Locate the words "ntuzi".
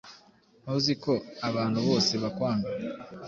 0.61-0.93